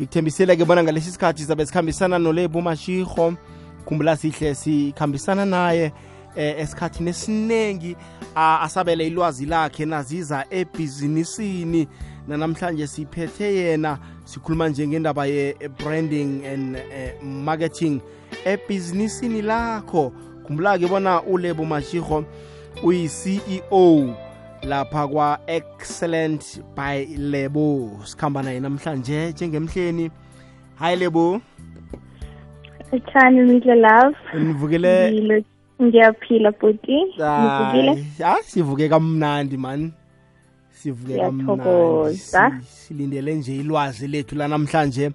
[0.00, 3.34] ngikuthembisile-ke bona ngalesi sikhathi zabe sikhambisana nolebu mashiho
[3.84, 5.92] khumbula sihle sikhambisana naye
[6.36, 7.96] eh, esikhathini esiningi
[8.34, 11.88] asabele ilwazi lakhe naziza ebhizinisini.
[12.28, 18.00] Nanamhlanje siphethe yena sikhuluma njengendaba ye-branding and uh, marketing
[18.44, 20.12] ebhizinisini lakho.
[20.46, 22.24] Khumbula-ke bona ulebo mashiho
[22.82, 24.14] uyi-ceo
[24.62, 30.10] lapha kwa-excellent by lebo sikhamba naye namhlanje njengemhleni
[30.74, 31.40] hayi lebo
[32.92, 34.16] Echani mihle love.
[34.34, 35.44] nivukele
[35.82, 36.96] Ngiyaphila bhuti.
[37.04, 38.06] Nivukile?
[38.24, 39.92] Ah, sivuke kamnandi man.
[40.70, 42.18] Sivuke kamnandi.
[42.66, 45.10] Silindele nje ilwazi lethu la namhlanje.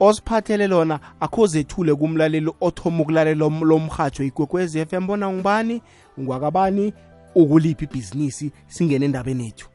[0.00, 5.82] Osiphathele lona akhozethule kumlaleli othoma ukulalela lomhajo igwekwezi FM bona ngubani
[6.18, 6.92] ungwakabani
[7.34, 9.72] ukuliphi ibhizinisi singene endabeni ethu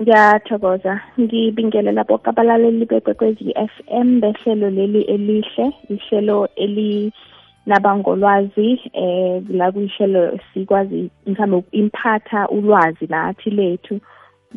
[0.00, 1.00] ngiyathokoza.
[1.20, 11.56] Ngibingelela bonke abalaleli bekwekwezi FM behlelo leli elihle ihlelo elinabangolwazi eh la kuyihlelo sikwazi mhlawumbe
[11.56, 14.00] ukuimphatha ulwazi nathi lethu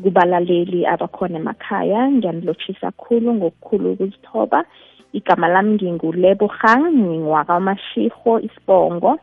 [0.04, 2.12] kubalaleli abakhona emakhaya.
[2.12, 4.66] Ngiyanilotshisa kakhulu ngokukhulu ukuzithoba.
[5.14, 9.20] Igama lami ngingulebo hang ngingwakamashiho isibongo.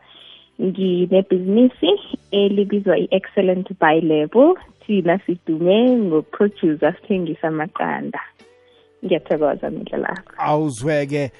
[0.61, 4.55] Nginebhizinisi elibizwa i-excellent by level.
[4.85, 8.19] Thina sidume ngoproducer sithengisa amaqanda.
[9.05, 10.33] Ngiyathokoza mindla lakho.
[10.37, 11.31] Awuzweke.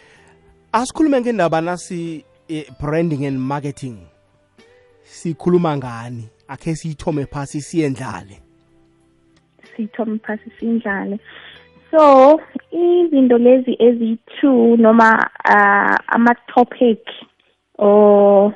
[0.72, 3.98] Asikhulume ngendaba nasi eh, branding and marketing.
[5.04, 6.30] Sikhuluma ngani?
[6.48, 8.42] Akhe siyithome phasi siyendlale.
[9.76, 11.20] Siyithome phasi siyendlale.
[11.92, 17.00] So izinto lezi eziyi-two noma uh, ama-topic
[17.78, 18.54] or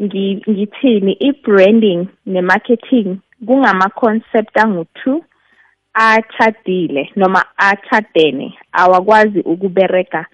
[0.00, 1.12] ngithini?
[1.20, 5.24] I-branding ne-marketing kungama-concept angu-two
[5.94, 10.26] achadile noma achadene awakwazi ukubereka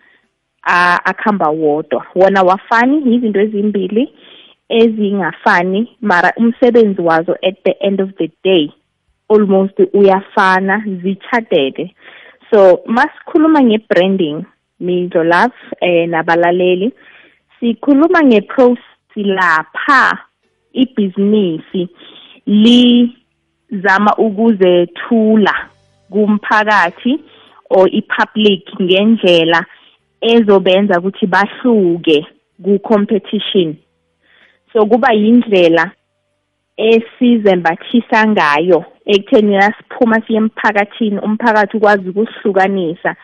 [1.04, 2.06] akuhamba wodwa.
[2.14, 4.12] Wona wafani izinto ezimbili
[4.68, 8.72] ezingafani mara umsebenzi wazo at the end of the day
[9.28, 11.94] almost uyafana zichadele
[12.50, 14.44] so masikhuluma nge-branding
[14.80, 16.92] midlo love eh nabalaleli
[17.60, 20.18] sikhuluma nge-process lapha
[20.72, 21.88] ibhizinisi
[22.46, 25.54] lizama ukuzethula
[26.10, 27.20] kumphakathi
[27.70, 29.66] or ipublic ngendlela
[30.20, 32.26] ezobenza ukuthi bahluke
[32.62, 33.76] ku-competition.
[34.72, 35.90] So kuba yindlela
[36.76, 43.16] esizembathisa ngayo ekutheni siphuma siye emphakathini umphakathi ukwazi ukusihlukanisa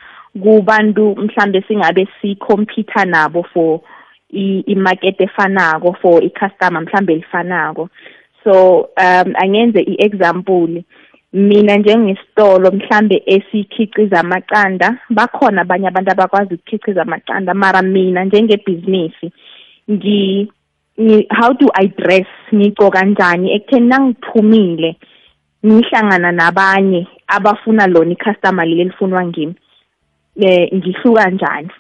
[0.43, 3.81] kubantu mhlambe singabe sikhompyutha nabo for
[4.67, 7.89] imarket efanako for i-customer mhlambe elifanako.
[8.45, 10.85] So um angenze i-example
[11.33, 19.33] mina njengesitolo mhlambe esikhiciza amaqanda bakhona abanye abantu abakwazi ukukhiciza amaqanda mara mina njengebhizinisi
[19.91, 20.49] ngi
[21.31, 22.27] how do i dress?
[22.55, 23.53] Ngigcoka kanjani?
[23.53, 24.97] Ekutheni nangiphumile
[25.67, 29.55] ngihlangana nabanye abafuna lona i-customer leli elifunwa ngimi
[30.41, 31.71] eh ngihluka njani?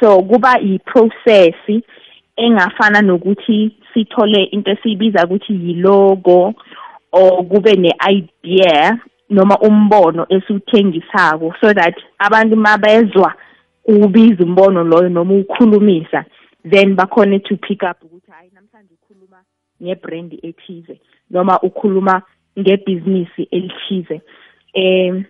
[0.00, 1.54] So kuba i-process
[2.36, 6.54] engafana nokuthi sithole into esiyibiza ukuthi yi-logo
[7.12, 8.98] or kube ne-idea
[9.30, 13.34] noma umbono esiwuthengisako so that abantu mabezwa
[13.84, 16.24] ubiza umbono loyo noma ukhulumisa
[16.70, 19.36] then bakhone to pick up ukuthi hayi namhlanje ukhuluma
[19.82, 21.00] ngebrand ethize
[21.30, 22.22] noma ukhuluma
[22.58, 24.20] ngebhizinisi elithize.
[24.74, 25.24] um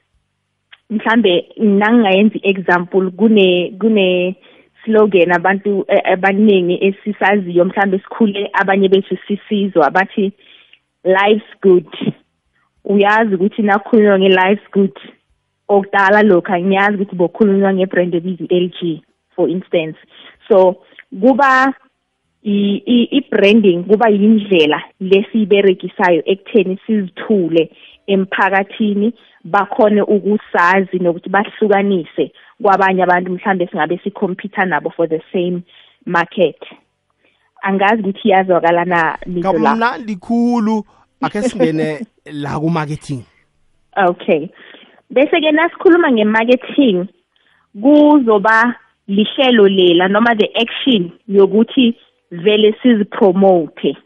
[0.92, 4.36] mhlambe nangingayenza i-example kune kune
[4.84, 10.32] slogan abantu abaningi esisaziyo mhlambe sikhule abanye bethu sisizwa bathi
[11.04, 11.86] life's good.
[12.84, 14.96] Uyazi ukuthi nakhulunywa nge-life's good
[15.68, 19.02] okudala lokhu angiyazi ukuthi bokhulunywa ngebrand ebiza i-LG
[19.34, 19.98] for instance.
[20.48, 20.76] So
[21.20, 21.74] kuba
[22.44, 27.70] i-branding kuba yindlela lesiyiberekisayo ekutheni sizithule
[28.06, 29.12] emphakathini.
[29.44, 32.32] Bakhone ukusazi nokuthi bahlukanise
[32.62, 35.62] kwabanye abantu mhlambe singabe sikhompyutha nabo for the same
[36.06, 36.56] market.
[37.62, 39.70] Angazi ukuthi iyazwakala na lizo la.
[39.70, 40.84] Kamnandi khulu.
[41.22, 43.22] Akhe singene la ku-marketing.
[43.96, 44.48] Okay.
[45.10, 47.06] Bese ke nasikhuluma nge-marketing
[47.82, 48.74] kuzoba
[49.08, 51.94] lihlelo lela noma the action yokuthi
[52.30, 53.96] vele sizipromote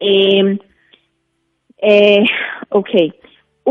[0.00, 0.58] em
[1.82, 2.26] eh
[2.70, 3.12] okay.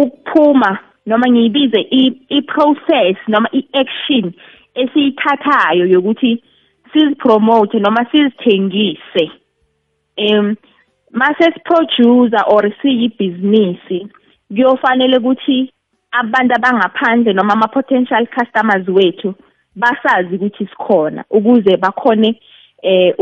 [0.04, 1.81] Ukuphuma noma ngiyibize
[2.38, 4.25] i-process noma i-action
[4.75, 6.44] esiyithathayo yokuthi
[6.94, 9.31] sizipromote noma sizithengise.
[10.16, 10.56] Em
[11.12, 14.07] mase siproducer or siyibhizinisi
[14.50, 15.74] kuyofanele ukuthi
[16.12, 19.34] abantu abangaphandle noma ama-potential customers wethu
[19.75, 22.40] basazi ukuthi sikhona ukuze bakhone
[22.81, 23.13] eh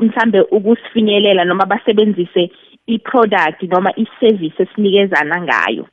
[0.00, 2.50] mhlambe ukusifinyelela noma basebenzise
[2.86, 5.86] i-product noma i-service esinikezana ngayo.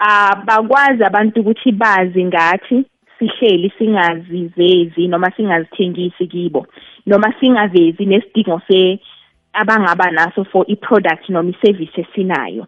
[0.00, 2.84] Abakwazi abantu ukuthi bazi ngathi
[3.18, 6.66] sihleli singazivezi noma singazithengisi kibo
[7.06, 9.00] noma singavezi nesidingo se
[9.52, 12.66] abangaba naso for i-product noma i-service esinayo.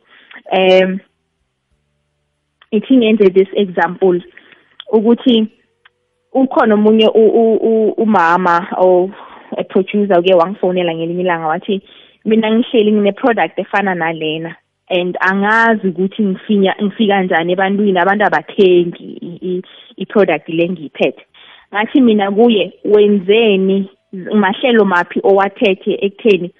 [0.52, 1.00] Um
[2.70, 4.20] ithi ngenze this example
[4.92, 5.48] ukuthi
[6.32, 7.08] ukhona omunye
[7.96, 9.10] umama o
[9.56, 11.82] a producer uke wangifonela ngelinye ilanga wathi
[12.24, 14.56] mina ngihleli ngine product efana nalena.
[14.92, 19.08] And angazi ukuthi ngifinya ngifika kanjani ebantwini abantu abathengi
[19.96, 21.22] i-product le ngiyiphethe.
[21.74, 26.50] Ngathi mina kuye wenzeni mahlelo maphi owathethe ekutheni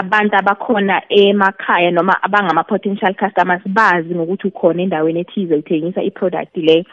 [0.00, 6.84] abantu abakhona emakhaya noma abangama-potential customers bazi ngokuthi ukhona endaweni ethize uthengisa i-product leyo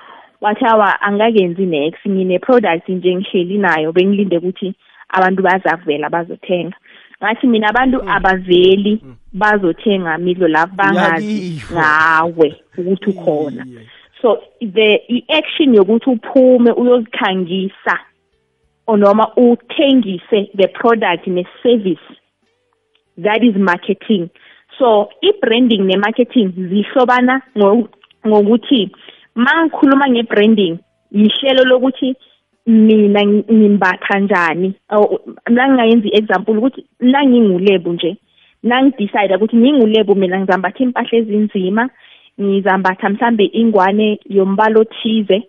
[0.42, 4.74] wathi awa angakenzi next ngine-product nje ngihleli nayo bengilinde ukuthi
[5.10, 6.78] abantu bazavela bazothenga.
[7.24, 8.10] Ngathi mina abantu mm.
[8.10, 9.16] abaveli mm.
[9.34, 13.66] bazothenga midlo lapho bangazi ngawe ukuthi ukhona
[14.22, 18.00] so the i-action yokuthi uphume uyozikhangisa
[18.98, 22.08] noma uthengise the product ne-service
[23.18, 24.30] that is marketing
[24.80, 27.42] so i-branding ne-marketing zihlobana
[28.28, 28.92] ngokuthi
[29.36, 30.78] mangikhuluma nge-branding
[31.12, 32.16] yihlelo lokuthi
[32.66, 34.74] mina ngimbatha njani?
[35.50, 38.18] Nangingayenza i-example ukuthi nangingulebu nje
[38.64, 41.90] nangidecide ukuthi ngingulebu mina ngizambatha impahla ezinzima
[42.42, 45.44] ngizambatha mhlambe ingwane yombala othize.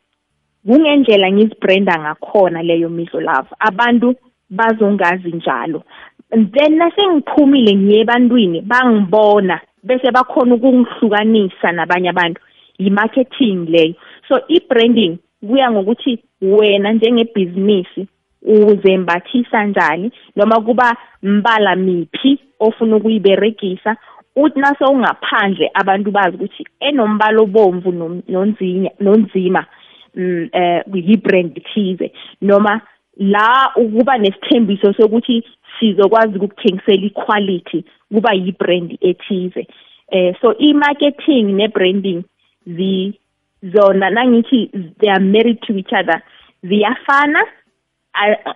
[0.67, 4.15] Kungendlela ngizibranda ngakhona leyo mihlo love abantu
[4.51, 5.83] bazongazi njalo.
[6.31, 12.41] Then nasengiphumile ngiye ebantwini bangibona bese bakhona ukungihlukanisa nabanye abantu.
[12.79, 13.95] Yi-marketing leyo.
[14.29, 15.19] So i-branding
[15.49, 18.07] kuya ngokuthi wena njengebhizinisi
[18.43, 23.97] uzembathisa njani noma kuba mbala miphi ofuna ukuyiberegisa
[24.37, 27.93] uthi nase ungaphandle abantu bazi ukuthi enombala obomvu
[28.29, 29.67] nonzinya nonzima
[30.15, 32.81] mm, eh yi-brand thize noma
[33.17, 35.45] la ukuba nesithembiso sokuthi
[35.79, 39.67] sizokwazi ukukuthengisela equality kuba yi-brand ethize.
[40.11, 42.25] Eh so i-marketing ne-branding
[42.67, 43.21] zi
[43.63, 46.23] zona nangithi they are married to each other
[46.63, 47.41] ziyafana.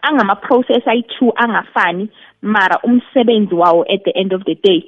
[0.02, 2.10] Angama-process ayi-two angafani
[2.42, 4.84] mara umsebenzi wawo at the end of the day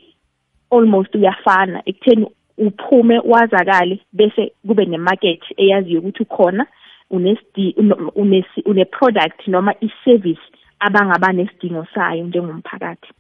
[0.70, 1.82] almost uyafana.
[1.86, 2.26] Ekutheni
[2.58, 6.66] uphume wazakale bese kube ne-market eyaziyo ukuthi ukhona
[8.64, 10.40] une-product noma i-service
[10.80, 13.12] abangaba nesidingo sayo njengomphakathi.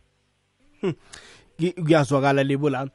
[1.84, 2.88] Kuyazwakala lebo la.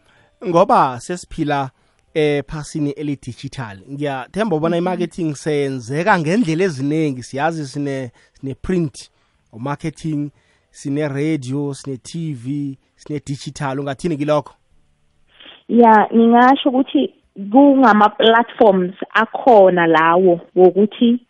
[0.48, 1.70] Ngoba sesiphila
[2.14, 7.24] ephasini elidigital ngiyathemba ubona i-marketing seyenzeka ngendlela eziningi.
[7.24, 9.10] Siyazi sine sine print
[9.60, 10.32] marketing
[10.72, 13.80] sine radio sine TV sine digital.
[13.80, 14.54] Ungathini kilokho?
[15.68, 17.14] Ya ngingasho ukuthi
[17.52, 21.28] kungama platforms akhona lawo wokuthi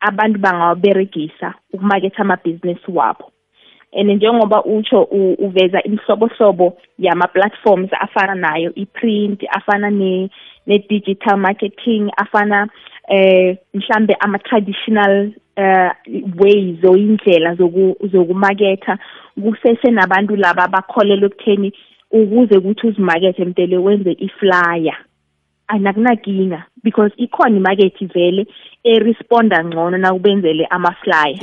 [0.00, 3.32] abantu bangawaberegisa ukumaketha amabhizinisi wabo.
[3.92, 5.02] And njengoba utsho
[5.38, 9.90] uveza imihlobohlobo yama-platforms afana nayo i-print afana
[10.66, 12.68] ne-digital marketing afana
[13.08, 15.90] eh mhlambe ama-traditional uh
[16.36, 17.54] ways or indlela
[18.12, 18.98] zokumaketha
[19.42, 21.72] kusese nabantu laba abakholelwa ekutheni
[22.10, 24.96] ukuze ukuthi uzimakethe mtele wenze i-flyer.
[25.68, 28.46] Anakunakinga because ikhona imarket vele
[28.84, 31.38] eresponda ngcono nakubenzele ama-flyer.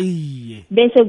[0.71, 1.05] Bese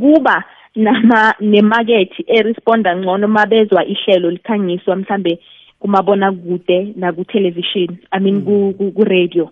[0.00, 0.44] kuba
[0.78, 5.38] nama nemarket eresponda ngcono mabezwa ihlelo likhangiswa mhlambe
[5.78, 9.50] kumabona kude na ku television i mean ku ku radio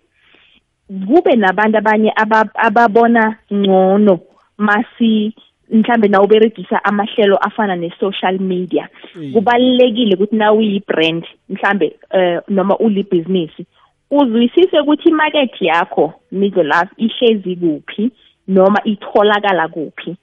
[1.06, 2.12] kube nabantu abanye
[2.54, 4.20] ababona ngcono
[4.58, 5.34] masi
[5.70, 8.88] mhlambe na uberegisa amahlelo afana ne-social media.
[9.32, 13.66] Kubalulekile ukuthi na uyi-brand mhlambe uh, noma ulibhizinisi
[14.10, 18.10] uzwisise ukuthi imarket yakho middle life ihlezi kuphi
[18.48, 20.16] noma itholakala kuphi.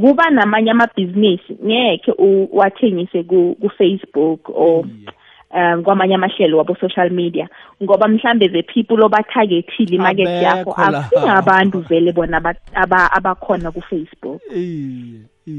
[0.00, 4.84] Kuba namanye amabhizinisi ngeke uwathengise ku-Facebook or
[5.54, 7.48] um kwamanye amahlelo wabo social media
[7.82, 12.54] ngoba mhlambe the people obatargethile imarket yakho akusingabantu vele bona
[13.12, 14.40] abakhona ku-Facebook.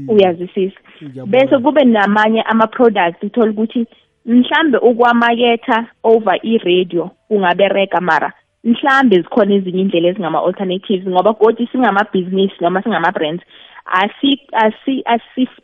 [0.08, 0.80] Uyazwisisa?
[1.26, 3.86] Bese kube namanye ama-products uthola ukuthi
[4.26, 8.32] mhlambe ukwamaketha over i-radio kungabereka mara
[8.64, 13.42] mhlambe zikhona ezinye indlela ezingama-alternatives ngoba godi singamabhizinisi noma singama-brands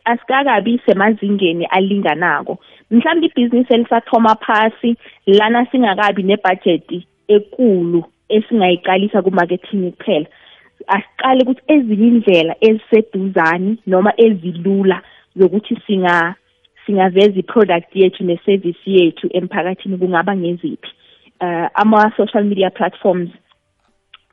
[0.05, 2.59] asikakabi semazingeni alinganako.
[2.91, 10.27] Mhlawumbe ibhizinisi elisathoma phasi lana singakabi nebudget ekulu esingayiqalisa ku-marketing kuphela.
[10.87, 15.01] Asiqale ukuthi ezinye indlela eziseduzane noma ezilula
[15.35, 16.35] zokuthi singa
[16.85, 20.91] singaveza i-product yethu ne-service yethu emphakathini kungaba ngeziphi
[21.41, 23.29] uh, ama-social media platforms.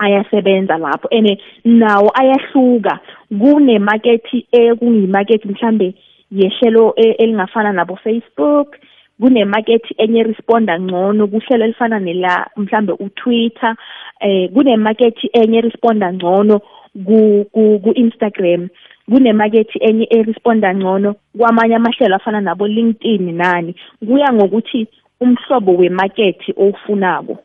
[0.01, 1.09] Ayasebenza lapho.
[1.11, 3.01] And nawo ayahluka.
[3.31, 5.95] Kunemarket ekungimarket mhlambe
[6.31, 8.77] yehlelo e, elingafana nabo Facebook.
[9.21, 13.77] Kunemarket enye responda ngcono kuhlelo elifana nela mhlambe uTwitter.
[14.21, 16.61] Eh kunemarket enye responda ngcono
[17.07, 18.69] ku ku Instagram
[19.11, 23.75] kunemarket enye eresponda ngcono kwamanye amahlelo afana nabo LinkedIn nani.
[24.07, 24.87] Kuya ngokuthi
[25.21, 27.39] umhlobo wemarket ofunako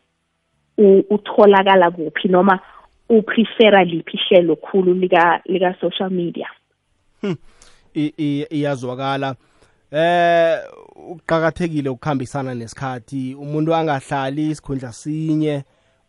[0.78, 2.60] utholakala kuphi noma
[3.08, 6.48] uprefera liphi ihlelo khulu lika lika social media?
[7.20, 7.36] Hmm.
[7.94, 9.36] iyazwakala.
[9.92, 10.58] Eh
[11.10, 13.34] uqhakathekile ukukhambisana nesikhathi.
[13.34, 15.64] Umuntu angahlali isikhundla sinye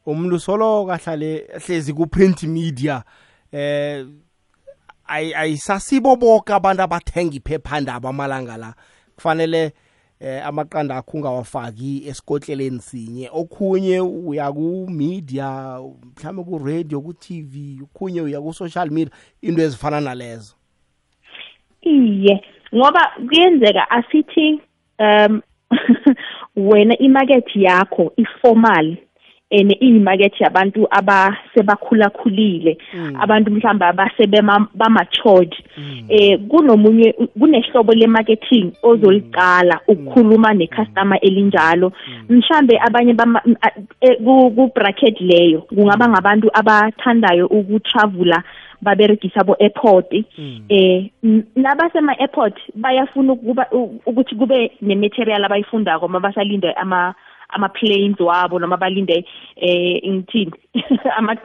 [0.06, 3.04] umuntu solo kahlale hlezi ku print media
[3.52, 4.06] eh
[5.08, 8.74] ayisasibo bonke abantu abathenga iphephandaba amalanga la.
[9.16, 9.74] Kufanele
[10.20, 13.30] eh amaqanda akho ungawafaki esikotleleni sinye.
[13.34, 15.80] Okhunye uya ku-media
[16.18, 20.56] mhlawumbe ku-radio ku-tv okhunye uya ku-social media into ezifana nalezo.
[21.82, 22.44] Iye
[22.76, 24.62] ngoba kuyenzeka asithi
[25.00, 25.42] um
[26.56, 28.98] wena imarket yakho iformal.
[29.52, 32.78] And iyimarket yabantu abasebakhulakhulile.
[32.94, 33.16] Mm.
[33.22, 34.42] abantu mhlawumbe abasebe
[34.76, 36.06] bamatured mm.
[36.10, 39.82] eh kunomunye kunehlobo le-marketing ozoliqala mm.
[39.88, 41.92] ukukhuluma necustomer elinjalo.
[42.30, 43.16] Mhlambe abanye
[44.02, 48.44] e, ku-bracket leyo kungaba ngabantu abathandayo ukutravula
[48.82, 50.14] baberegisa bo-airport.
[50.70, 51.10] Eh
[51.56, 53.68] nabasema airport bayafuna ukuba
[54.06, 57.16] ukuthi kube ne-material abayifundako mabasalinde ama
[57.50, 59.26] ama-planes wabo noma balinde
[59.56, 60.52] eh ngithini
[61.18, 61.38] ama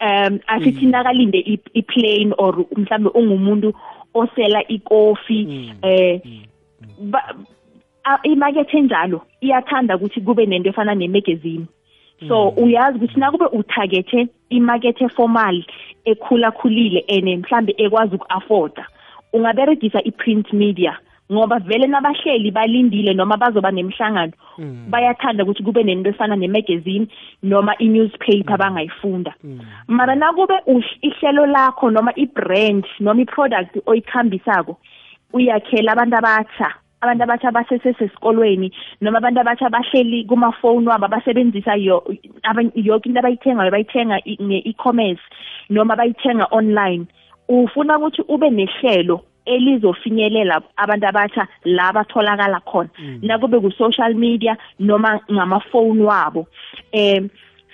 [0.00, 0.90] um asithi mm.
[0.90, 1.38] nakalinde
[1.74, 3.74] i-plane or mhlambe ungumuntu
[4.14, 5.70] osela ikofi mm.
[5.82, 6.44] eh mm.
[8.22, 11.66] imarket enjalo iyathanda ukuthi kube nento efana nemagazine
[12.28, 15.64] so uyazi ukuthi nakube utargethe imarket eformal
[16.04, 18.86] ekhula khulile ene mhlambe ekwazi uku-afforda
[19.32, 20.98] ungaberegisa i-print media
[21.32, 24.86] ngoba vele nabahleli balindile noma bazoba nemhlangano mm.
[24.90, 27.06] bayathanda ukuthi kube nento efana nemagazine
[27.42, 28.58] noma i-newspaper mm.
[28.58, 29.60] bangayifunda mm.
[29.88, 30.54] mara nakube
[31.02, 34.78] ihlelo lakho noma i-brand noma i-product oyikhambisako
[35.32, 43.20] uyakhela abantu abatsha abantu abatsha basesesikolweni noma abantu abatsha bahleli kumafoni wabo abasebenzisa yonke into
[43.20, 45.22] abayithengayo bayithenga nge-e-commerce
[45.70, 47.06] noma bayithenga online
[47.48, 53.18] ufuna ukuthi ube nehlelo elizofinyelela abantu abatsha la batholakala khona mm.
[53.22, 56.46] nakube ku-social media noma ngamafoni wabo
[56.92, 57.28] um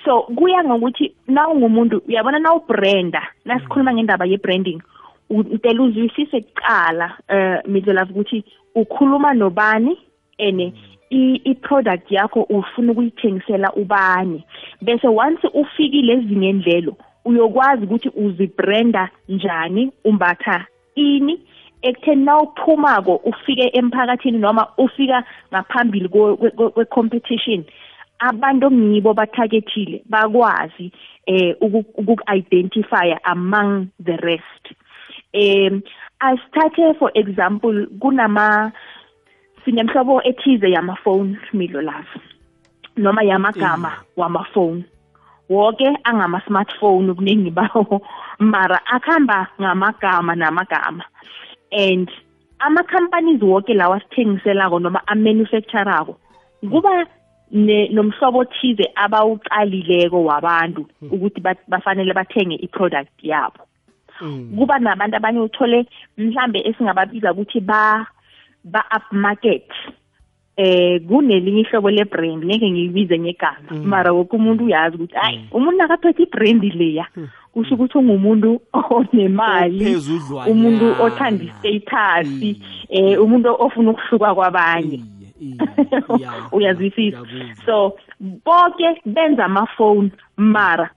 [0.04, 3.96] so kuya ngokuthi nawungumuntu uyabona nawubranda nasikhuluma mm.
[3.96, 4.82] ngendaba ye-branding
[5.30, 9.98] ntela uzwisise kuqala um midlelavu ukuthi ukhuluma nobani
[10.38, 10.72] and
[11.10, 14.44] i-product yakho ufuna ukuyithengisela ubani
[14.82, 21.40] bese once ufikile ezingeni lelo uyokwazi ukuthi uzibranda njani umbatha ini
[21.88, 27.64] ekutheni nawuphumako ufike emphakathini noma ufika ngaphambili kwe-competition
[28.18, 30.92] abantu ongibo batargetile bakwazi
[31.26, 34.64] eh uku-identifya among the rest
[35.34, 35.82] um
[36.20, 38.72] asithathe for example kunama
[39.64, 42.20] sinemhlobo ethize yamafoni midlo lava
[42.96, 44.04] noma yamagama mm.
[44.16, 44.84] wamafoni
[45.48, 48.00] wonke angama-smartphone kuningi bawo
[48.38, 51.04] mara akuhamba ngamagama namagama
[51.74, 52.10] and
[52.58, 56.16] ama-companies wonke lawa asithengiselako noma amanufacturako
[56.70, 57.06] kuba
[57.90, 63.66] nomhlobo othize abawuqalileko wabantu ukuthi bafanele bathenge i-product yabo
[64.20, 64.56] mm.
[64.58, 65.86] kuba nabantu abanye uthole
[66.18, 68.06] mhlambe esingababiza ukuthi ba
[68.64, 69.68] ba-upmarket
[70.56, 73.84] eh kunelinye ihlobo le-brand ngeke ngiyibize ngegama mm.
[73.84, 75.48] mara woke umuntu uyazi ukuthi hayi mm.
[75.52, 77.06] umuntu nakaphethe i-brand leya
[77.52, 79.96] kusho ukuthi ungumuntu onemali
[80.46, 82.56] umuntu othanda i-status
[82.88, 85.00] eh umuntu ofuna ukuhluka kwabanye.
[86.52, 87.18] Uyazwisisa.
[87.66, 90.90] So bonke benza amafoni mara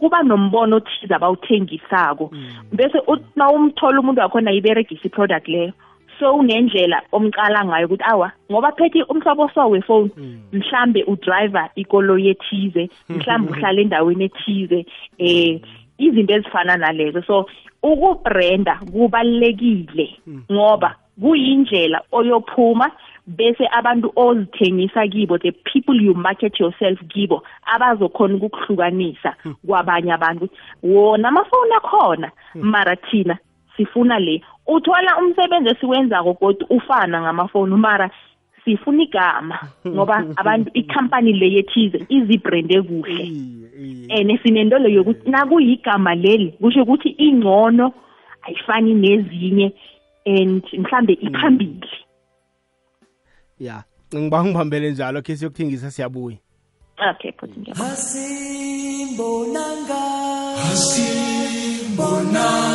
[0.00, 2.30] kuba nombono othize abawuthengisako.
[2.32, 2.46] Mm.
[2.72, 2.98] bese
[3.36, 5.72] nawumthola umuntu wakhona iberegisa i-product leyo
[6.18, 10.38] so unendlela omqala ngayo ukuthi awa ngoba phethe umhlobo so wefoni hmm.
[10.52, 14.86] mhlambe udriver ikoloyi ethize mhlambe uhlala endaweni ethize
[15.18, 15.60] eh
[15.98, 17.22] izinto ezifana nalezo.
[17.22, 17.46] So
[17.82, 20.42] ukubranda kubalekile hmm.
[20.52, 22.90] ngoba kuyindlela oyophuma
[23.26, 29.34] bese abantu ozithengisa kibo the people you market yourself kibo abazokhona ukukuhlukanisa
[29.66, 30.48] kwabanye abantu.
[30.82, 33.38] Wona amafoni akhona mara thina
[33.76, 34.42] sifuna le.
[34.66, 38.10] Uthola umsebenzi esiwenzako kodwa ufana ngamafoni mara
[38.64, 39.58] sifuna igama.
[39.86, 43.24] Ngoba abantu ikhampani le yethize izibrande kuhle.
[44.10, 47.92] And sinento leyo yokuthi nakuyigama leli kusho ukuthi ingcono
[48.42, 49.72] ayifani nezinye
[50.26, 51.88] and mhlambe iphambili.
[53.58, 56.36] Ya ngibanga ngibambele njalo khe siyokuthingisa siyabuya.
[57.10, 57.94] Okay phuthi ngiyabonga.
[61.96, 62.74] Khona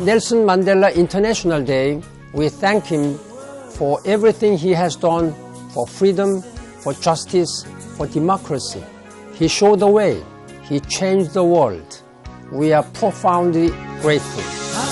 [0.00, 3.18] Nelson Mandela International Day, we thank him
[3.70, 5.34] for everything he has done
[5.72, 6.42] for freedom,
[6.80, 7.64] for justice,
[7.96, 8.82] for democracy.
[9.34, 10.22] He showed the way.
[10.62, 12.02] He changed the world.
[12.52, 14.83] We are profoundly grateful.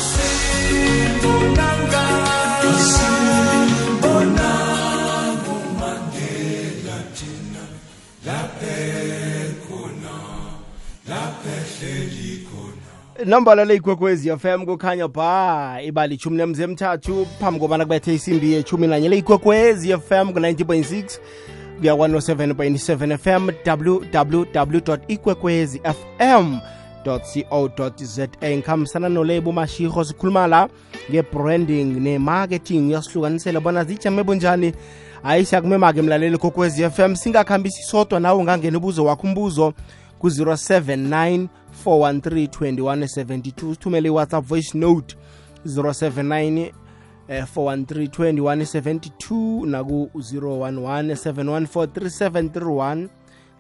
[13.26, 16.18] Nombolo leyigwegwezi fm kukhanya ba ibali
[16.62, 21.18] emthathu phambi kobana kubethe isimbi yechumi nanye ikwekwezi fm ku-90.6
[21.80, 26.58] kuya kwa-7.7 fm www ikwekwezi fm
[27.04, 30.68] co za ngikhambisana nolebo mashiro sikhuluma la
[31.10, 34.72] nge-branding ne-marketing uyasihlukanisela bona zijame bunjani.
[35.22, 39.72] Hayi siyakumema-ke mlaleli kokwezi fm singakhambisi sodwa nawe ungangena ubuzo wakho umbuzo
[40.22, 41.48] ku-079
[41.84, 45.16] 413 2172 sithumele i-whatsapp voice note
[45.66, 46.72] 079
[47.28, 53.08] eh, 413 2172 naku-011 7143731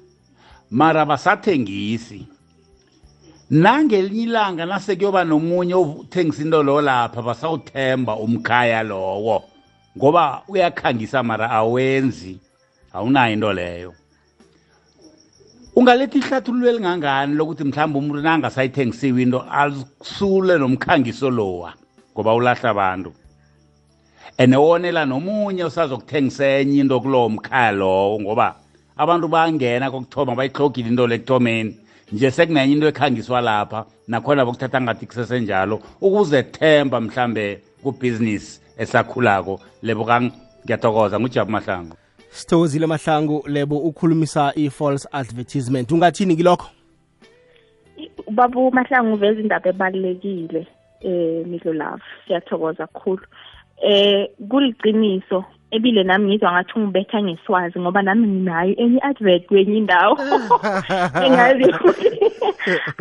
[0.70, 2.26] mara basathengisi
[3.50, 9.44] nangelinye ilanga nase kuyoba nomunye othengisa into lowo lapha basawuthemba umkhaya lowo.
[9.96, 12.38] Ngoba uyakhangisa mara awenzi
[12.92, 13.94] awunayo into leyo.
[15.78, 21.72] Ungaletha ihlathululo elingangani lokuthi mhlawumbe umuntu nangasayithengisiwe into asule nomkhangiso lowa?
[22.12, 23.12] Ngoba ulahla abantu.
[24.38, 28.56] And wonela nomunye usazokuthengisa enye into kulowo mkhaya lowo ngoba
[28.96, 31.76] abantu bangena kokuthoma bayihlogile into lekuthomeni
[32.12, 39.60] nje sekunenye into ekhangiswa lapha nakhona bokuthatha ngathi kusesenjalo ukuze themba mhlambe kubhizinisi esakhulako.
[39.82, 40.32] Lebokang
[40.64, 41.96] ngiyathokoza ngujabu mahlangu.
[42.30, 43.44] Sithokozile mahlangu.
[43.46, 45.92] Lebo ukhulumisa i-false advertisement.
[45.92, 46.70] Ungathini kilokho?
[48.26, 50.66] Ubaba umahlangu uveza indaba ebalulekile
[51.00, 52.02] eh midlo love.
[52.26, 53.22] Siyathokoza kakhulu.
[53.82, 60.18] Eh kuliqiniso ebile nami ngizwa ngathi ungibetha ngeswazi ngoba nami nginayo enye advert kwenye indawo.
[61.24, 61.74] Engazi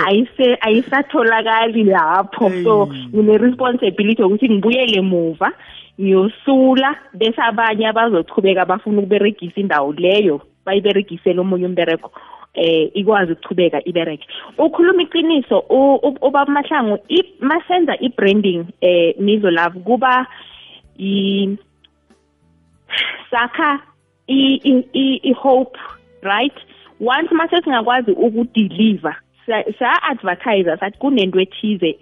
[0.06, 2.52] ayise ayisatholakali lapho.
[2.64, 5.52] So ngine responsibility ukuthi ngibuyele muva
[6.00, 12.12] ngiyosula bese abanye abazochubeka bafuna ukuberegisa indawo leyo bayiberegisele omunye umbereko
[12.54, 15.60] eh ikwazi ukuchubeka ibereke ukhuluma iqiniso
[16.22, 17.00] ubaba mahlangu
[17.40, 20.28] masenza i-branding eh mizo love kuba
[21.00, 21.58] i
[23.32, 23.80] sakha
[24.28, 25.78] i-hope
[26.22, 26.54] right?
[27.00, 29.16] Once mase singakwazi ukudeliver
[29.48, 31.96] sa-advertise sathi kunento ethize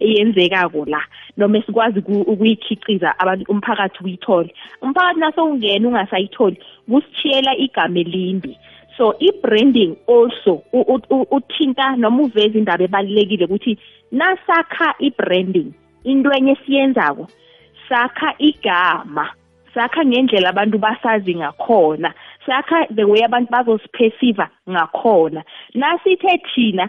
[0.00, 1.02] eyenzekako la.
[1.36, 4.54] Noma sikwazi ukuyikhiciza abantu umphakathi uyithole.
[4.82, 6.58] Umphakathi nasowungena ungasayitholi
[6.90, 8.58] kusithiyela igama elimbi.
[8.96, 10.62] So i-branding also
[11.30, 13.78] uthinta noma uveza indaba ebalulekile ukuthi
[14.12, 15.72] nasakha i-branding
[16.04, 17.28] into enye esiyenzako
[17.88, 19.28] sakha igama
[19.74, 22.14] sakha ngendlela abantu basazi ngakhona.
[22.46, 25.42] Sakha the way abantu bazosiphesiva ngakhona.
[25.74, 26.88] Nasithe thina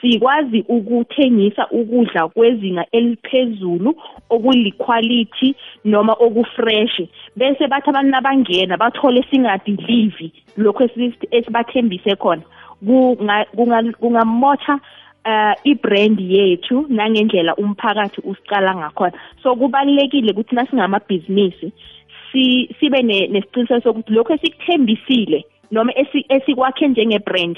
[0.00, 3.94] sikwazi ukuthengisa ukudla kwezinga eliphezulu
[4.30, 7.02] okuliquality noma okufresh
[7.36, 10.88] bese bathi abantu nabangena bathole singadelivi lokho
[11.30, 12.42] esibathembise khona.
[14.00, 14.80] Kungamotha
[15.24, 19.12] uh ibrand yethu nangendlela umphakathi usicala ngakhona.
[19.42, 21.72] So kubalekile ukuthi nasingamabhizinisi
[22.32, 25.92] si sibe nesiqiniseko sokuthi lokho esikuthembisile noma
[26.28, 27.56] esikwakhe njengebrand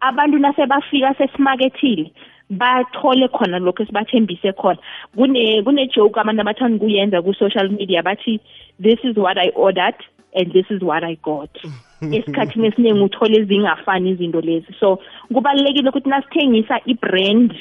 [0.00, 2.10] abantu nasebafika sesimakethile
[2.50, 4.78] bathole khona lokho esibathembise khona.
[5.16, 8.40] Kune kune joke abantu abathanda kuyenza ku social media bathi
[8.78, 9.96] this is what i ordered
[10.34, 11.50] and this is what i got.
[12.02, 14.74] Esikhathini esiningi uthole ezingafani izinto lezi.
[14.80, 14.98] So
[15.32, 17.54] kubalulekile ukuthi nasithengisa i-brand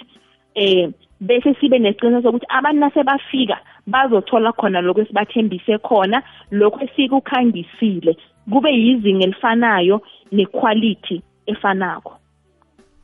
[0.55, 0.89] eh
[1.21, 8.17] bese sibe nesiqiniseko sokuthi abantu nasebafika bazothola khona lokho esibathembise khona lokho esikukhangisile
[8.51, 12.19] kube yizinga elifanayo nequality efanako.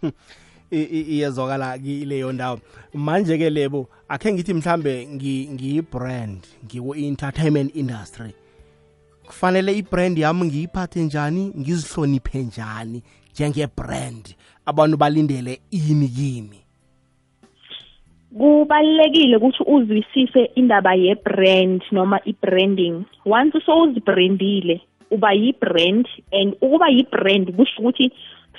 [0.71, 2.59] Iyezwakala kileyo ndawo.
[2.93, 8.33] Manje ke lebo akhe ngithi mhlambe ngiyi-brand ngiku-entertainment industry.
[9.25, 16.68] Kufanele ibrand yami ngiyiphathe njani ngizihloniphe njani njengebrand abantu balindele ini kimi?
[18.37, 23.05] Kubalekile ukuthi uzwisise indaba yebrand noma ibranding.
[23.25, 28.11] Once usowuzibrandile uba yi-brand and ukuba yi-brand kusho ukuthi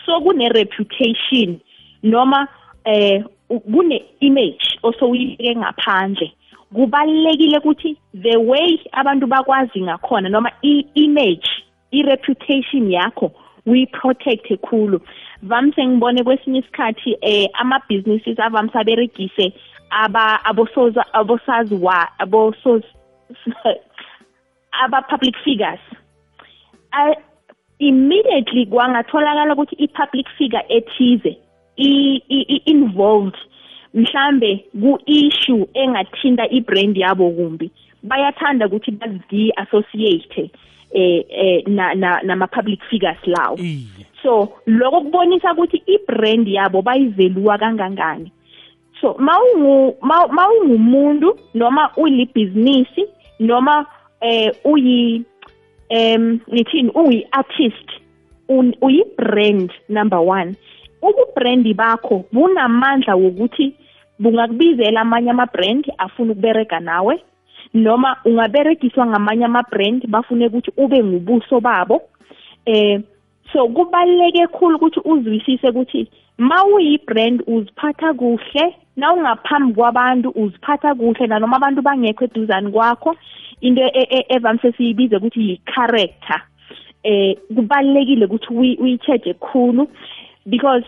[0.06, 1.60] sokune-reputation
[2.02, 2.48] noma
[2.84, 6.32] eh kune-image osowuyibeke ngaphandle.
[6.74, 11.48] Kubalekile ukuthi the way abantu bakwazi ngakhona noma i-image
[11.92, 13.32] i-reputation yakho
[13.66, 15.00] uyiprotecte khulu.
[15.42, 19.52] Vamise ngibone kwesinye isikhathi eh ama-businesses avamise aberegise
[19.90, 22.82] aba abosoza abosazi wa abosoz
[24.84, 25.80] aba-public figures.
[26.92, 27.14] Uh,
[27.78, 31.36] immediately kwangatholakala ukuthi i-public figure ethize
[31.76, 33.38] i-involved
[33.94, 37.70] mhlambe ku-issue engathinta i-brand yabo kumbi.
[38.02, 40.50] Bayathanda ukuthi bazi-associate
[40.92, 41.62] eh eh
[42.22, 43.56] nama-public figures lawo.
[44.22, 48.32] So lokho kubonisa ukuthi i-brand yabo bayivelua kangangani.
[49.00, 49.14] So
[50.30, 53.06] mawungumuntu noma uyibhizinisi
[53.40, 53.86] noma
[54.20, 55.24] eh uyi
[55.88, 57.88] em ngithini uyi-artist
[58.82, 60.54] uyi-brand number one.
[61.02, 63.74] Ububrandi bakho bunamandla wokuthi
[64.18, 67.22] bungakubizela amanye ama-brand afuna ukubereka nawe.
[67.74, 72.02] Noma ungaberegiswa ngamanye ama-brand bafune ukuthi ube ngubuso babo.
[72.66, 73.00] Eh
[73.52, 81.26] so kubaluleke khulu ukuthi uzwisise ukuthi ma uyi-brand uziphatha kuhle na ungaphambi kwabantu uziphatha kuhle
[81.26, 83.16] nanoma abantu bangekho eduzane kwakho
[83.60, 86.42] into e, e, evamise siyibize ukuthi yi-character.
[87.02, 89.88] Eh kubalulekile ukuthi uyi-check khulu
[90.46, 90.84] because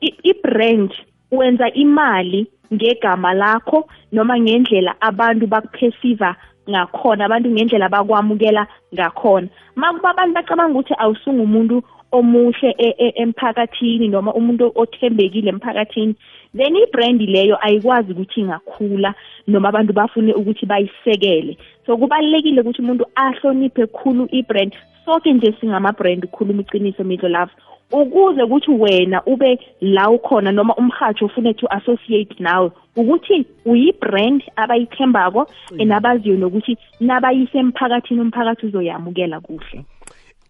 [0.00, 0.92] i-brand
[1.30, 6.34] wenza imali ngegama lakho noma ngendlela abantu bakuperceive
[6.70, 9.48] ngakhona abantu ngendlela bakwamukela ngakhona.
[9.76, 16.14] Makuba abantu bacabanga ukuthi awusungumuntu omuhle e, e, emphakathini noma umuntu othembekile emphakathini
[16.56, 19.14] then ibrand leyo ayikwazi ukuthi ingakhula
[19.46, 21.56] noma abantu bafune ukuthi bayisekele.
[21.86, 24.74] So kubalekile ukuthi umuntu ahloniphe khulu ibrand.
[25.04, 27.52] Sonke nje singama-brand ukhuluma iqiniso midlo love.
[27.92, 35.46] Ukuze ukuthi wena ube la ukhona noma umhajo ufune to associate nawe ukuthi uyi-brand abayithembako
[35.78, 39.84] enabaziyo nokuthi nabayise emphakathini umphakathi uzoyamukela kuhle.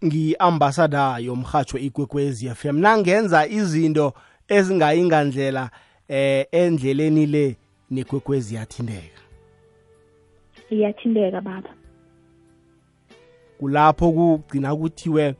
[0.05, 4.13] Ngi-ambassador yomhajo ikwekwezi FM nangenza izinto
[4.47, 5.69] ezingayingandlela
[6.09, 7.55] eh endleleni le
[7.91, 9.21] nekwekwezi yathindeka
[10.71, 11.69] iyathindeka baba.
[13.59, 15.35] Kulapho kugcina kuthiwe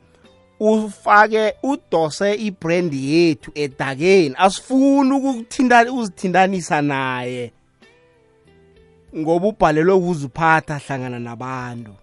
[0.62, 4.34] ufake udose ibrand yethu edakeni.
[4.38, 7.52] Asifuni ukuthinta uzithintanisa naye.
[9.16, 11.94] Ngoba ubhalelwe ukuziphatha hlangana nabantu.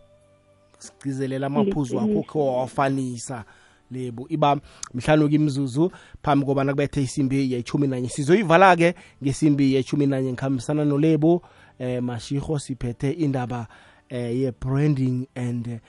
[0.80, 3.44] Sigcizelela amaphuzu akho khe wawafanisa.
[3.92, 4.60] Lebu iba
[4.94, 5.92] mhlanu kimzuzu
[6.24, 11.42] phambi kobana kubethe isimbi yechumi nanye sizoyivala-ke ngesimbi yechumi nanye ngikhambisana nolebu
[11.80, 13.68] eh mashiko siphethe indaba
[14.10, 15.80] eh ye-branding and eh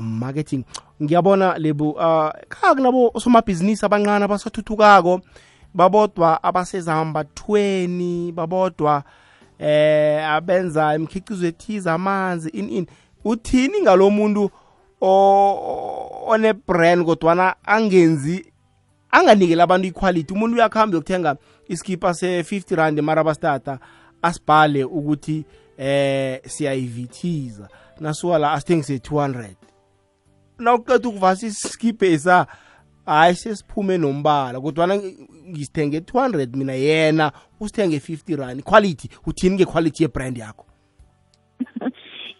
[0.00, 0.64] marketing.
[1.02, 5.20] Ngiyabona lebu uh kha kunabo somabhizinisi abancane abasathuthukako
[5.74, 9.02] babodwa abasezambathweni babodwa
[9.58, 12.86] eh abenza imikhiqizo ethize amanzi in in
[13.24, 14.50] uthini ngalomuntu
[16.26, 18.52] one brand kodwana angenzi
[19.10, 21.36] anganikeli abantu equality umuntu uyakuhamba yokuthenga
[21.68, 23.78] iskipa se-50 rand mara abastata
[24.22, 25.44] asibhale ukuthi
[25.78, 27.68] eh siyayivithiza.
[28.00, 29.54] Nasuka la asithengise 200
[30.58, 32.46] nawuqeda ukuvasa iskipe esa
[33.06, 34.96] hayi sesiphume nombala kodwana
[35.48, 40.66] ngisithenge 200 mina yena usithenge 50 rand quality uthini ngequality yebrand yakho?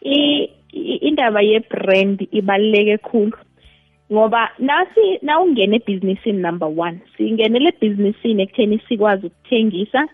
[0.03, 3.37] I- i- indaba ye-brand ibaluleke khulu
[4.13, 10.09] ngoba nasi nawungena ebhizinisini number one singenele ebhizinisini ekutheni sikwazi ukuthengisa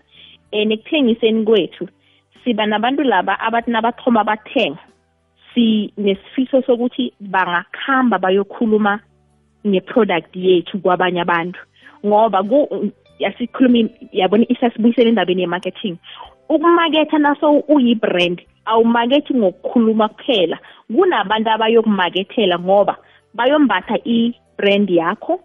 [0.51, 1.87] and ekuthengiseni kwethu
[2.43, 4.79] siba nabantu laba abathi nabathoma bathenga.
[5.57, 8.99] Sinesifiso sokuthi bangakhamba bayokhuluma
[9.67, 11.59] ngeproduct yethu kwabanye abantu.
[12.05, 15.97] Ngoba ku yasikhuluma yabona isasibuyisela endabeni ye-marketing.
[16.49, 20.57] Ukumaketha naso uyi-brand awumakethi ngokukhuluma kuphela.
[20.93, 22.97] Kunabantu abayokumakethela ngoba
[23.33, 25.39] bayombatha i-brand yakho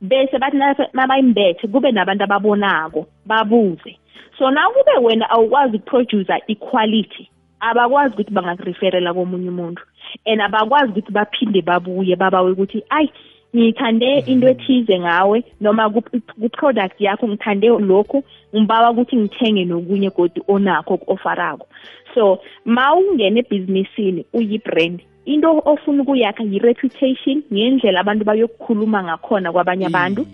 [0.00, 0.56] bese bathi
[0.92, 3.98] nabayimbethe kube nabantu ababonako babuze.
[4.38, 9.82] So na kube wena awukwazi ukuproducer equality abakwazi ukuthi bangakureferela komunye umuntu.
[10.26, 13.10] And abakwazi ukuthi baphinde babuye babawe ukuthi ayi
[13.56, 18.22] ngithande into ethize ngawe noma ku-product yakho ngithande lokhu
[18.54, 21.66] ngibawa ukuthi ngithenge nokunye kodwa onakho ku-ofarako
[22.14, 30.26] so ma ungena ebhizinisini uyi-brand into ofuna ukuyakha yi-reputation ngendlela abantu bayokukhuluma ngakhona kwabanye abantu.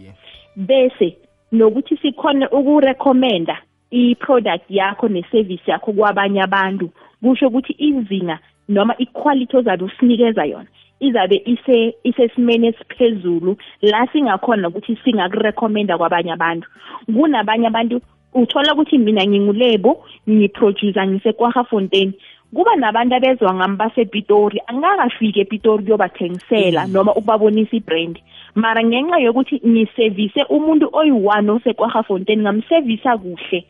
[0.56, 1.16] Bese
[1.52, 3.58] nokuthi sikhone ukurecommenda
[4.00, 6.86] i-product yakho ne-service yakho kwabanye abantu
[7.22, 14.98] kusho ukuthi izinga noma iquality ozabe usinikeza yona izabe ise isesimeni esiphezulu la singakhona ukuthi
[15.04, 16.68] singakurecommenda kwabanye abantu.
[17.06, 18.00] Kunabanye abantu
[18.34, 22.12] uthola ukuthi mina ngingulebo ngiproducer ngisekwahafontein
[22.54, 28.18] kuba nabantu abezwa ngami basepitori angakafiki epitori kuyobathengisela noma ukubabonisa ibrand.
[28.54, 33.64] Mara ngenxa yokuthi ngisevise umuntu oyi-one osekwahafontein ngamsevisa kuhle.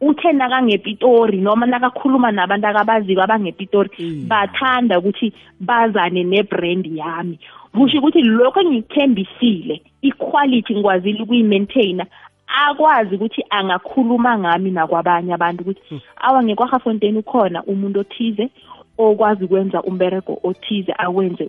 [0.00, 3.90] Uthe nakangepitori noma nakakhuluma nabantu akabaziko abangepitori
[4.26, 7.38] bathanda ukuthi bazane nebrand yami.
[7.72, 12.06] Kusho ukuthi lokho engikuthembisile iquality ngikwazile ukuyi-maintaina
[12.46, 18.50] akwazi ukuthi angakhuluma ngami nakwabanye abantu ukuthi awa ngekwahafontein ukhona umuntu othize
[18.98, 21.48] okwazi ukwenza umberego othize awenze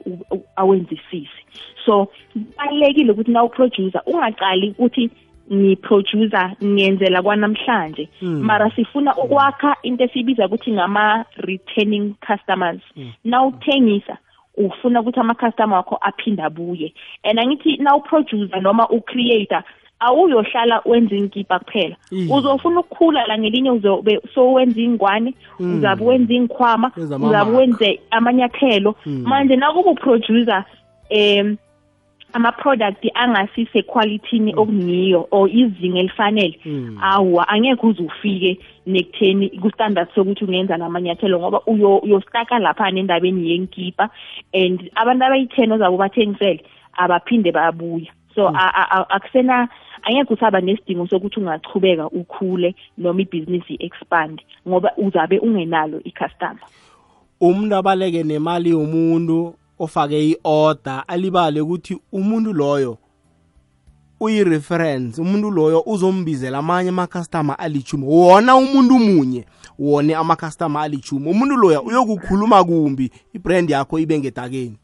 [0.56, 1.42] awenzisise.
[1.86, 5.10] So kubalulekile ukuthi na uproducer ungaqali ukuthi
[5.54, 8.10] ngiproducer ngenzela kwanamhlanje.
[8.22, 12.82] Mara sifuna ukwakha into esibiza ukuthi ngama-returning customers.
[13.24, 14.18] Na uthengisa
[14.58, 16.94] ufuna ukuthi ama-customer wakho aphinde abuye.
[17.24, 19.64] And angithi na uproducer noma ucreator
[20.00, 21.96] awuyohlala wenza inkipa kuphela.
[22.30, 28.96] Uzofuna ukukhula la ngelinye uzobe sowenza ingwane uzabe wenza ingikhwama uzabe wenze amanyathelo.
[29.06, 30.66] Manje nakuba uproducer
[31.12, 31.58] um
[32.34, 36.60] ama-product angasise quality okungiyo or izinga elifanele.
[37.02, 44.10] Awa angeke uze ufike nekutheni ku-standard sokuthi ungenza namanyathelo ngoba uyostaka lapha nendabeni yenkipa
[44.54, 46.64] and abantu abayi-ten ozabe ubathengisele
[46.94, 48.12] abaphinde babuya.
[48.36, 49.70] So akusena
[50.04, 56.68] angeke usaba nesidingo sokuthi ungachubeka ukhule noma ibhizinisi i-expand ngoba uzabe ungenalo i-customer.
[57.42, 62.98] Umuntu abaleke nemali yomuntu ofake i-order alibale ukuthi umuntu loyo
[64.20, 69.46] uyi-reference umuntu loyo uzombizela amanye ama-customer alichumi wona umuntu munye
[69.80, 74.78] wone ama-customer alichumi umuntu loya uyokukhuluma kumbi ibrand yakho ibe ngedakeni.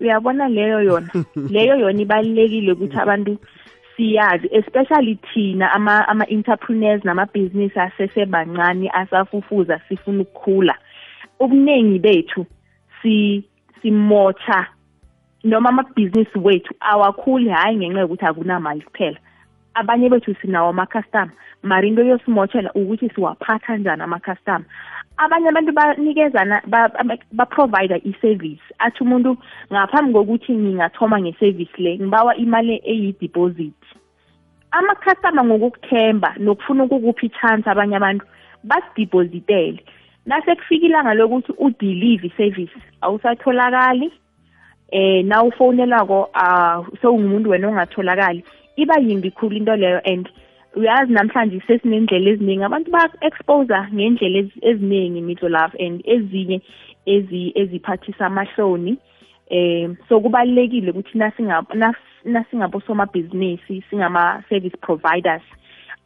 [0.00, 1.10] Uyabona leyo yona.
[1.50, 3.38] Leyo yona ibalulekile ukuthi abantu
[3.96, 10.74] siyazi especially thina ama-entrepreneurs namabhizinisi asesebancane asafufuza sifuna ukukhula.
[11.40, 12.46] Ubuningi bethu
[13.02, 13.44] si
[13.82, 14.66] simotha
[15.44, 19.18] noma amabhizinisi wethu awakhuli hhayi ngenxa yokuthi akunamali kuphela.
[19.74, 21.30] Abanye bethu sinawo ama-customer
[21.62, 24.64] mara into yosimotshela ukuthi siwaphatha njani ama-customer.
[25.16, 26.62] Abanye abantu banikezana
[27.32, 28.62] baprovide i-service.
[28.78, 29.36] Athi umuntu
[29.72, 33.74] ngaphambi kokuthi ngingathoma nge-service le ngibawa imali eyi-deposit.
[34.70, 38.26] Ama-customer ngokukuthemba nokufuna ukukupha i-chance abanye abantu
[38.64, 39.84] basidipozitele
[40.28, 44.12] nasekufika ilanga lokuthi udelive i-service awusatholakali
[44.90, 48.44] eh na ufonelako uh, sewungumuntu wena ongatholakali.
[48.76, 50.28] Iba yimbi khulu into leyo and
[50.76, 56.62] uyazi namhlanje sesinendlela eziningi abantu ba-expose ngendlela eziningi mitlo love and ezinye
[57.54, 58.98] eziphathisa amahloni.
[59.50, 61.18] Eh so kubalekile ukuthi
[62.24, 65.42] nasingabosomabhizinisi singama-service providers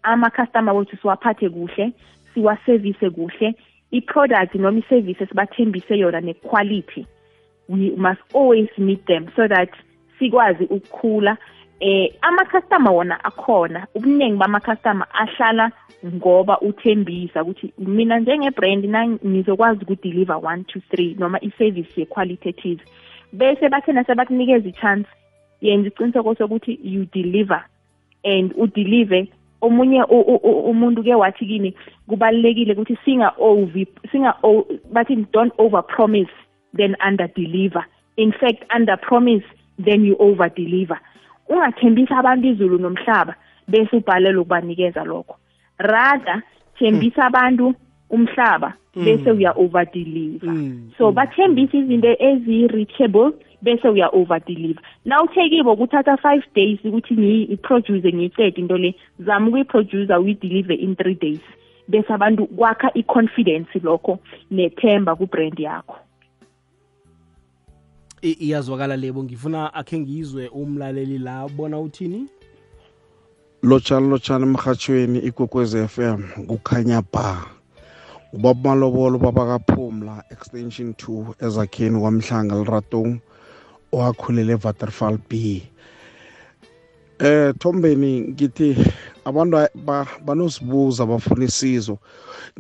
[0.03, 1.93] ama-customer wethu siwaphathe kuhle
[2.35, 3.55] siwaservice kuhle
[3.93, 7.07] i-product noma i-service esibathembise yona ne-quality
[7.69, 9.71] we must always meet them so that
[10.19, 11.37] sikwazi ukukhula.
[11.81, 15.73] Eh ama-customer wona akhona ubuningi bama-customer ahlala
[16.07, 18.85] ngoba uthembisa ukuthi mina njenge-brand
[19.27, 22.83] ngizokwazi ukudeliver one two three noma i-service ye-quality ethize.
[23.33, 25.09] Bese bathena sebakunikeza i-chance
[25.61, 27.65] yenza isiqiniseko sokuthi you deliver
[28.25, 29.27] and udeliver
[29.62, 30.03] omunye
[30.70, 31.75] umuntu ke wathi kini
[32.09, 34.35] kubalekile ukuthi singa over singa
[34.92, 36.31] bathi don't over promise
[36.75, 37.85] then under deliver.
[38.16, 39.44] In fact under promise
[39.79, 40.98] then you over deliver.
[41.48, 43.35] Ungathembisa abantu izulu nomhlaba
[43.68, 45.37] bese ubhalelwe ukubanikeza lokho.
[45.79, 46.42] Rather
[46.79, 47.75] thembisa abantu
[48.11, 50.51] umhlaba bese uya over deliver.
[50.51, 57.14] Mm, so bathembisa izinto ezi-reachable bese uya over deliver na uthekibo kuthatha five days ukuthi
[57.14, 61.40] ngiyi-produce ngiyicede into le zama ukuyiproducer uyi-deliver in three days.
[61.88, 64.18] Bese abantu kwakha i-confidence lokho
[64.51, 65.96] nethemba kubrand yakho.
[68.22, 72.27] I- iyazwakala lebo ngifuna akhe ngizwe umlaleli la bona uthini?
[73.62, 77.46] Lotshani lotshani emrhatshweni ikwekwezi FM kukhanya ba.
[78.33, 83.18] Ubaba malobolo babakaphumla extension 2 ezakheni kwamhlanga liratong
[83.93, 85.63] owakhulele evaterfal b.
[87.19, 88.77] Eh thombeni ngithi
[89.25, 91.99] abantu ba- banosibuza bafuna isizo.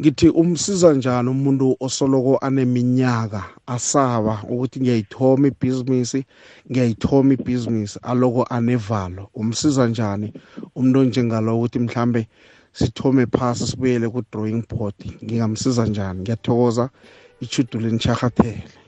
[0.00, 3.44] Ngithi umsiza njani umuntu osoloko aneminyaka?
[3.66, 6.24] Asaba ukuthi ngiyayithoma ibhizinisi
[6.70, 9.28] ngiyayithoma ibhizinisi aloko anevalo.
[9.34, 10.32] Umsiza njani
[10.76, 12.28] umuntu onjengalo ukuthi mhlambe
[12.72, 14.94] sithome phasi sibuyele ku-drawing board?
[15.24, 16.20] Ngingamsiza njani?
[16.20, 16.90] Ngiyathokoza
[17.40, 18.81] ichudu lenitsharhathele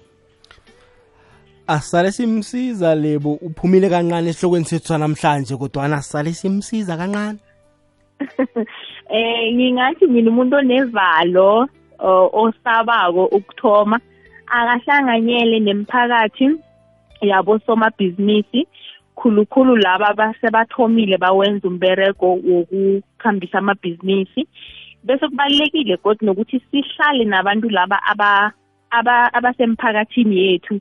[1.67, 7.39] asale simsiza lebo uphumile kancane esihlokweni sethu sanamhlanje kodwana asale simsiza kancane.
[9.11, 11.69] Eh ngingathi mina umuntu onevalo
[12.43, 14.01] osabako ukuthoma
[14.47, 16.47] akahlanganyele nemphakathi
[17.21, 18.67] yabo somabhizinisi
[19.17, 24.49] khulukhulu laba abasebathomile bawenza umberego wokukhambisa amabhizinisi.
[25.05, 28.53] Bese kubalulekile kodwa nokuthi sihlale nabantu laba aba
[28.91, 30.81] aba abasemphakathini yethu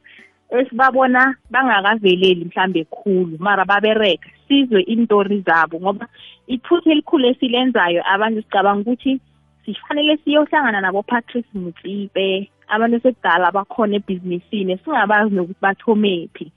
[0.59, 6.07] esibabona bangakaveleli mhlambe khulu mara babereka sizwe iintori zabo ngoba
[6.47, 9.19] iphutha elikhulu esilenzayo abantu sicabanga ukuthi
[9.65, 16.51] sifanele siyohlangana nabo-patrice mutsipe abantu esekudala bakhona ebhizinisini singabazi nokuthi bathomephi.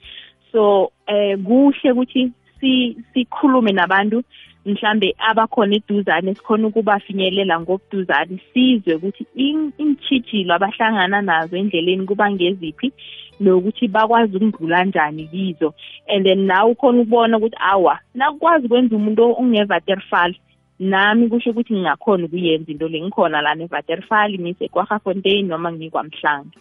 [0.52, 4.22] So eh kuhle ukuthi si sikhulume nabantu
[4.66, 12.92] mhlambe abakhona eduzane sikhona ukubafinyelela ngobuduzane sizwe ukuthi in- iintshijilo abahlangana nazo endleleni kuba ngeziphi
[13.40, 15.74] nokuthi bakwazi ukundlula njani kizo.
[16.08, 20.34] And then nawe ukhona ukubona ukuthi awa nakukwazi kwenza umuntu ongevaterfal
[20.78, 26.58] nami kusho ukuthi ngingakhona ukuyenza into le ngikhona lana evaterfal ngisekwahafontein noma ngikwamhlanga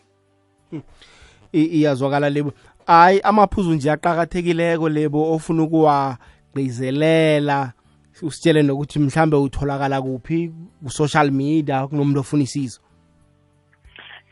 [1.54, 2.52] I- iyazwakala lebo.
[2.88, 7.74] Hayi amaphuzu nje aqakathekileko lebo ofuna ukuwagqizelela
[8.22, 10.52] usitshele nokuthi mhlambe utholakala kuphi
[10.84, 12.80] ku-social media kunomuntu ofuna isizo?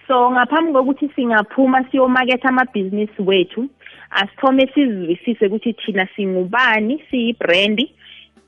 [0.08, 3.70] So ngaphambi kokuthi singaphuma siyomaketha amabhizinisi wethu
[4.12, 7.96] asithome sizwisise ukuthi thina singubani siyibrandi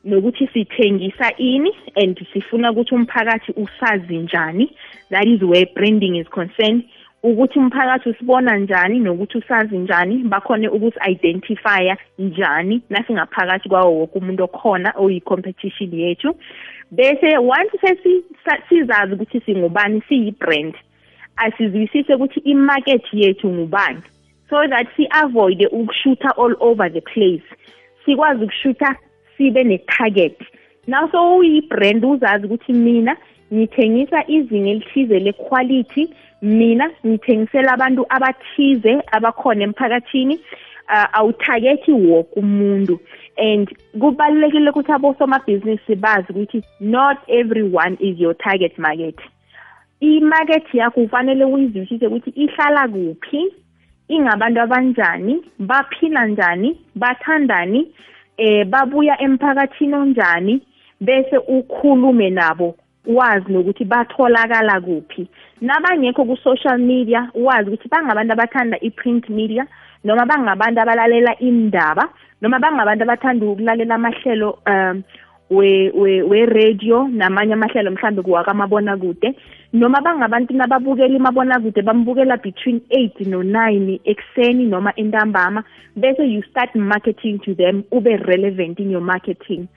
[0.05, 4.75] nokuthi sithengisa ini and sifuna ukuthi umphakathi usazi njani
[5.09, 6.83] that is where branding is concerned.
[7.25, 14.93] Ukuthi umphakathi usibona njani nokuthi usazi njani bakhone ukusi-identifya njani nasingaphakathi kwawo woke umuntu okhona
[14.97, 16.35] oyi-competition yethu.
[16.91, 20.75] Bese once sesi- sa- sizazi ukuthi singubani siyi-brand
[21.37, 24.01] asizwisise ukuthi imarket yethu ngubani.
[24.49, 27.43] So that si-avoide ukushutha all over the place.
[28.05, 28.95] Sikwazi ukushutha
[29.37, 30.37] sibe ne-target.
[30.87, 33.17] Naso uyi-brand uzazi ukuthi mina
[33.53, 36.09] ngithengisa izinga elithize le-quality
[36.45, 40.39] mina ngithengisela abantu abathize abakhona emphakathini
[40.89, 42.99] uh, awuthagethi woke umuntu.
[43.37, 43.67] And
[43.99, 49.19] kubalulekile ukuthi abosomabhizinisi bazi ukuthi not everyone is your target market.
[50.01, 53.53] I-market yakho kufanele uyizwisise ukuthi ihlala kuphi
[54.07, 57.87] ingabantu abanjani baphila njani bathandani
[58.37, 60.61] eh babuya emphakathini onjani
[61.01, 65.27] bese ukhulume nabo wazi nokuthi batholakala kuphi.
[65.61, 69.67] Nabangekho ku-social media wazi ukuthi bangabantu abathanda i-print media
[70.03, 72.09] noma bangabantu abalalela indaba
[72.41, 75.03] noma bangabantu abathanda ukulalela amahlelo um
[75.49, 79.35] we we we-radio namanye amahlelo mhlambe kuwakamabonakude
[79.73, 85.63] noma bangabantu nababukela imabonakude bambukela between eight no-nine ekuseni noma entambama
[85.95, 89.67] bese you start marketing to them ube relevant in your marketing.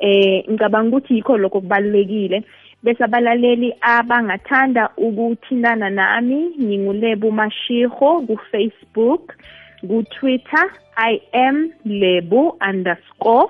[0.00, 2.42] Eh ngicabanga ukuthi yikho lokho kubalulekile
[2.82, 9.34] bese abalaleli abangathanda ukuthintana nami ngingulebo mashiho ku-facebook
[9.80, 13.48] ku-twitter i am lebo underscore.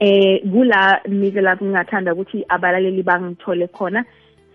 [0.00, 4.04] Eh kula mize lapho ngingathanda ukuthi abalaleli bangithole khona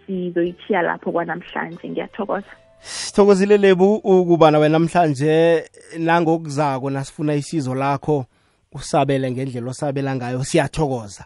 [0.06, 1.90] sizoyithiya lapho kwanamhlanje.
[1.90, 2.54] Ngiyathokoza.
[2.80, 5.64] Sithokozile lebu ukuba nawe namhlanje
[5.98, 8.26] nangokuzako nasifuna isizo lakho
[8.72, 11.26] usabele ngendlela osabela ngayo siyathokoza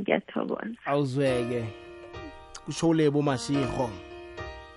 [0.00, 0.76] ngiyathokoza.
[0.84, 1.64] Awuzweke.
[2.64, 3.90] Kusho lebu mashirho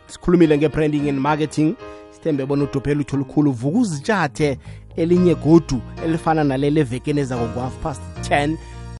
[0.08, 1.76] sikhulumile nge-branding and marketing.
[2.12, 3.52] Sithembe bona udophela utho olukhulu.
[3.52, 4.58] Vuka uzitshathe
[4.96, 8.58] elinye godu elifana naleli evekeni ezako ngo-half past 10